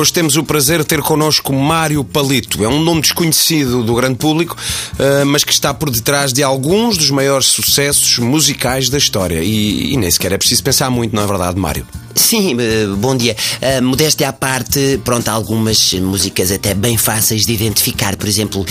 Hoje 0.00 0.14
temos 0.14 0.34
o 0.38 0.42
prazer 0.42 0.78
de 0.78 0.86
ter 0.86 1.02
connosco 1.02 1.52
Mário 1.52 2.02
Palito. 2.02 2.64
É 2.64 2.68
um 2.68 2.82
nome 2.82 3.02
desconhecido 3.02 3.82
do 3.82 3.94
grande 3.94 4.16
público, 4.16 4.56
eh, 4.98 5.24
mas 5.24 5.44
que 5.44 5.52
está 5.52 5.74
por 5.74 5.90
detrás 5.90 6.32
de 6.32 6.42
alguns 6.42 6.96
dos 6.96 7.10
maiores 7.10 7.48
sucessos 7.48 8.18
musicais 8.18 8.88
da 8.88 8.96
história. 8.96 9.42
E, 9.42 9.92
e 9.92 9.96
nem 9.98 10.10
sequer 10.10 10.32
é 10.32 10.38
preciso 10.38 10.64
pensar 10.64 10.88
muito, 10.88 11.14
não 11.14 11.22
é 11.22 11.26
verdade, 11.26 11.60
Mário? 11.60 11.86
Sim, 12.14 12.56
eh, 12.58 12.86
bom 12.96 13.14
dia. 13.14 13.36
Uh, 13.60 13.82
modéstia 13.82 14.30
à 14.30 14.32
parte, 14.32 14.98
pronto, 15.04 15.28
há 15.28 15.32
algumas 15.32 15.92
músicas 15.92 16.50
até 16.50 16.72
bem 16.72 16.96
fáceis 16.96 17.44
de 17.44 17.52
identificar. 17.52 18.16
Por 18.16 18.26
exemplo, 18.26 18.64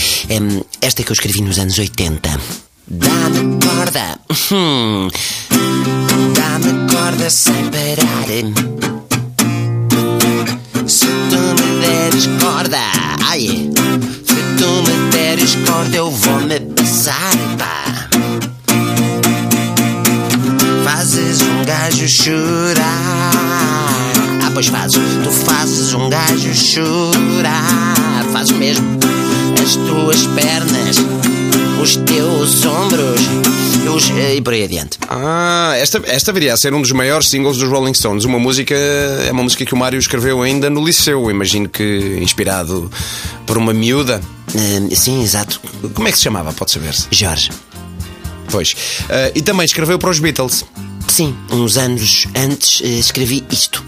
esta 0.80 1.04
que 1.04 1.12
eu 1.12 1.14
escrevi 1.14 1.42
nos 1.42 1.60
anos 1.60 1.78
80. 1.78 2.28
Dá-me 2.88 3.64
corda. 3.64 4.18
Hum. 4.50 5.08
Dá-me 6.34 6.92
corda 6.92 7.30
sem 7.30 7.70
parar. 7.70 8.79
Corda. 12.26 12.78
Ai, 13.28 13.70
se 14.24 14.34
tu 14.58 14.82
me 14.82 15.10
deres 15.10 15.54
corda, 15.66 15.96
eu 15.96 16.10
vou 16.10 16.40
me 16.40 16.60
passar, 16.60 17.32
pá. 17.58 18.08
Fazes 20.84 21.40
um 21.42 21.64
gajo 21.64 22.08
chorar. 22.08 23.32
Ah, 24.44 24.50
pois 24.52 24.66
fazes, 24.66 25.00
tu 25.22 25.30
fazes 25.30 25.94
um 25.94 26.08
gajo 26.08 26.54
chorar. 26.54 28.24
Fazes 28.32 28.56
mesmo 28.56 28.86
as 29.62 29.76
tuas 29.76 30.26
pernas, 30.28 30.96
os 31.82 31.96
teus 31.96 32.64
ombros 32.64 33.09
os, 33.94 34.08
e 34.08 34.40
por 34.40 34.52
aí 34.52 34.64
adiante. 34.64 34.98
Ah, 35.08 35.72
esta, 35.76 36.02
esta 36.06 36.32
viria 36.32 36.54
a 36.54 36.56
ser 36.56 36.72
um 36.74 36.80
dos 36.80 36.92
maiores 36.92 37.28
singles 37.28 37.58
dos 37.58 37.68
Rolling 37.68 37.94
Stones. 37.94 38.24
Uma 38.24 38.38
música, 38.38 38.74
é 38.74 39.30
uma 39.32 39.42
música 39.42 39.64
que 39.64 39.74
o 39.74 39.76
Mário 39.76 39.98
escreveu 39.98 40.42
ainda 40.42 40.70
no 40.70 40.84
liceu, 40.84 41.30
imagino 41.30 41.68
que 41.68 42.18
inspirado 42.20 42.90
por 43.46 43.58
uma 43.58 43.72
miúda. 43.72 44.20
Uh, 44.54 44.94
sim, 44.94 45.22
exato. 45.22 45.60
Como 45.94 46.08
é 46.08 46.12
que 46.12 46.18
se 46.18 46.24
chamava, 46.24 46.52
pode 46.52 46.70
saber-se? 46.70 47.06
Jorge. 47.10 47.50
Pois. 48.50 48.72
Uh, 48.72 49.32
e 49.34 49.42
também 49.42 49.64
escreveu 49.64 49.98
para 49.98 50.10
os 50.10 50.18
Beatles. 50.18 50.64
Sim, 51.08 51.36
uns 51.50 51.76
anos 51.76 52.26
antes 52.34 52.80
uh, 52.80 52.86
escrevi 52.86 53.44
isto. 53.50 53.84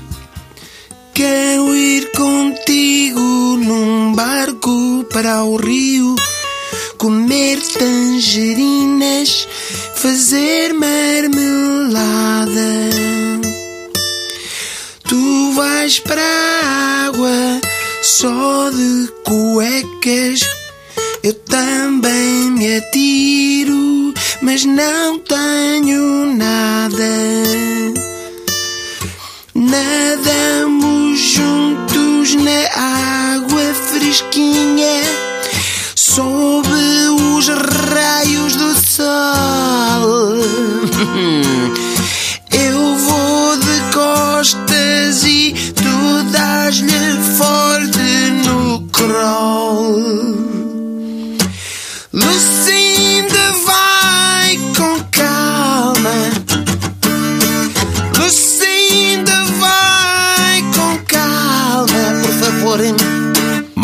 Quero 1.14 1.74
ir 1.74 2.10
contigo 2.12 3.20
num 3.20 4.14
barco 4.14 5.04
para 5.12 5.44
o 5.44 5.56
rio 5.56 6.16
comer 6.96 7.58
fazer 9.94 10.72
marmelada. 10.72 12.00
Tu 15.08 15.52
vais 15.52 15.98
para 16.00 16.22
a 16.22 17.06
água 17.06 17.60
só 18.02 18.70
de 18.70 19.08
cuecas. 19.24 20.40
Eu 21.22 21.34
também 21.34 22.50
me 22.50 22.76
atiro, 22.76 24.12
mas 24.40 24.64
não 24.64 25.18
tenho 25.20 26.34
nada. 26.34 27.12
Nadamos 29.54 31.20
juntos 31.20 32.34
na 32.34 33.36
água 33.36 33.74
fresquinha 33.74 34.61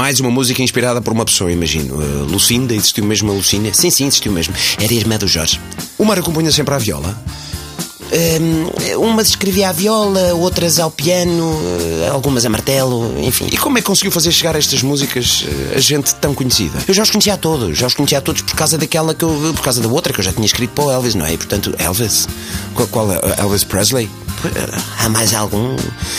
Mais 0.09 0.21
uma 0.21 0.31
música 0.31 0.63
inspirada 0.63 1.03
por 1.03 1.13
uma 1.13 1.23
pessoa, 1.23 1.53
imagino. 1.53 1.97
Uh, 1.97 2.25
Lucinda, 2.25 2.75
existiu 2.75 3.05
mesmo 3.05 3.31
a 3.31 3.35
Lucinda? 3.35 3.75
Sim, 3.75 3.91
sim, 3.91 4.07
existiu 4.07 4.33
mesmo. 4.33 4.55
Era 4.81 4.91
irmã 4.95 5.19
do 5.19 5.29
Jorge. 5.29 5.61
O 5.99 6.05
Mar 6.07 6.19
acompanha 6.19 6.51
sempre 6.51 6.75
a 6.75 6.79
viola? 6.79 7.15
Um, 8.41 9.05
umas 9.05 9.29
escrevia 9.29 9.69
à 9.69 9.73
viola, 9.73 10.33
outras 10.33 10.79
ao 10.79 10.91
piano, 10.91 11.61
eh, 12.05 12.09
algumas 12.09 12.47
a 12.47 12.49
martelo, 12.49 13.21
enfim. 13.21 13.49
E 13.53 13.59
como 13.59 13.77
é 13.77 13.83
que 13.83 13.87
conseguiu 13.87 14.11
fazer 14.11 14.33
chegar 14.33 14.57
estas 14.57 14.83
músicas 14.83 15.45
eh, 15.47 15.77
a 15.77 15.79
gente 15.79 16.15
tão 16.15 16.33
conhecida? 16.33 16.79
Eu 16.89 16.95
já 16.95 17.03
os 17.03 17.11
conhecia 17.11 17.35
a 17.35 17.37
todos, 17.37 17.77
já 17.77 17.87
os 17.87 17.93
conhecia 17.93 18.17
a 18.17 18.23
todos 18.23 18.41
por 18.41 18.55
causa 18.55 18.79
daquela 18.79 19.15
que 19.15 19.27
eu. 19.27 19.53
por 19.55 19.63
causa 19.63 19.83
da 19.83 19.89
outra 19.89 20.11
que 20.11 20.21
eu 20.21 20.25
já 20.25 20.33
tinha 20.33 20.47
escrito 20.47 20.71
para 20.71 20.85
o 20.85 20.91
Elvis, 20.91 21.15
não 21.15 21.27
é? 21.27 21.35
E, 21.35 21.37
portanto, 21.37 21.75
Elvis. 21.79 22.27
Qual, 22.75 22.89
qual 22.89 23.13
é? 23.13 23.21
Elvis 23.43 23.63
Presley? 23.63 24.09
Há 25.01 25.09
mais 25.09 25.35
algum? 25.35 25.77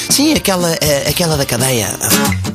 Sim, 0.10 0.34
aquela, 0.34 0.74
aquela 1.08 1.38
da 1.38 1.46
cadeia. 1.46 1.88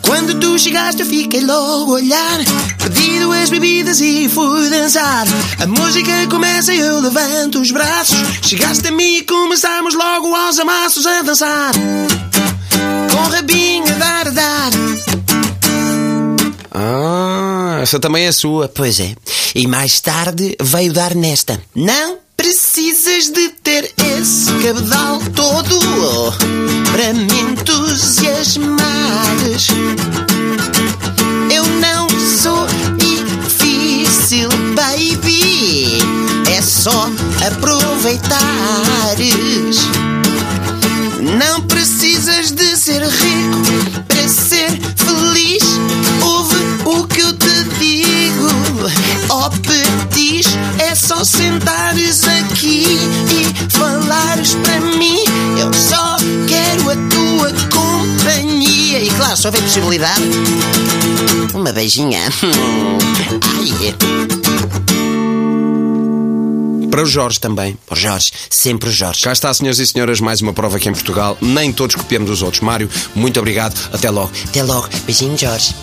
Quando 0.02 0.38
tu 0.38 0.58
chegaste, 0.58 1.00
eu 1.00 1.06
fiquei 1.06 1.40
logo 1.40 1.92
a 1.92 1.94
olhar. 1.96 2.38
Perdido 2.78 3.32
as 3.32 3.48
bebidas 3.48 4.00
e 4.00 4.28
fui 4.28 4.68
dançar. 4.68 5.26
A 5.60 5.66
música 5.66 6.12
começa 6.28 6.72
e 6.74 6.80
eu 6.80 7.00
levanto 7.00 7.60
os 7.60 7.70
braços. 7.70 8.16
Chegaste 8.42 8.88
a 8.88 8.90
mim 8.90 9.18
e 9.18 9.22
começamos 9.22 9.94
logo 9.94 10.34
aos 10.34 10.58
amassos 10.58 11.06
a 11.06 11.22
dançar. 11.22 11.72
Com 13.10 13.28
rabinho 13.30 13.86
a 13.88 13.98
dar 13.98 14.28
a 14.28 14.30
dar. 14.30 14.70
Ah, 16.72 17.78
essa 17.82 17.98
também 17.98 18.26
é 18.26 18.32
sua. 18.32 18.68
Pois 18.68 19.00
é. 19.00 19.14
E 19.54 19.66
mais 19.66 20.00
tarde 20.00 20.56
veio 20.60 20.92
dar 20.92 21.14
nesta. 21.14 21.60
Não 21.74 22.18
precisas 22.36 23.30
de 23.30 23.48
ter 23.62 23.93
esse 24.20 24.52
cabedal 24.62 25.18
todo 25.34 25.80
para 26.92 27.12
me 27.12 27.40
entusiasmares. 27.40 29.66
Eu 31.50 31.66
não 31.80 32.08
sou 32.40 32.64
difícil, 32.96 34.48
baby. 34.74 35.98
É 36.56 36.62
só 36.62 37.10
aproveitares. 37.46 38.34
Não 41.38 41.60
precisas 41.62 42.52
de 42.52 42.76
ser 42.76 43.02
rico 43.02 43.62
para 44.06 44.28
ser 44.28 44.70
feliz. 44.96 45.64
Ouve 46.22 46.56
o 46.84 47.06
que 47.06 47.20
eu 47.20 47.32
te 47.32 47.64
digo. 47.78 48.48
Oh, 49.30 49.48
petis, 49.50 50.46
é 50.78 50.94
só 50.94 51.24
sentares 51.24 51.53
se 59.36 59.46
houver 59.46 59.62
possibilidade, 59.62 60.22
uma 61.54 61.72
beijinha. 61.72 62.20
Ai. 63.42 63.94
Para 66.90 67.02
o 67.02 67.06
Jorge 67.06 67.40
também. 67.40 67.76
O 67.90 67.96
Jorge, 67.96 68.30
sempre 68.48 68.88
o 68.88 68.92
Jorge. 68.92 69.20
Cá 69.22 69.32
está, 69.32 69.52
senhoras 69.52 69.80
e 69.80 69.86
senhores, 69.86 70.20
mais 70.20 70.40
uma 70.40 70.52
prova 70.52 70.76
aqui 70.76 70.88
em 70.88 70.92
Portugal. 70.92 71.36
Nem 71.40 71.72
todos 71.72 71.96
copiamos 71.96 72.30
dos 72.30 72.40
outros. 72.40 72.60
Mário, 72.60 72.88
muito 73.16 73.40
obrigado. 73.40 73.74
Até 73.92 74.10
logo. 74.10 74.30
Até 74.46 74.62
logo. 74.62 74.88
Beijinho, 75.04 75.36
Jorge. 75.36 75.74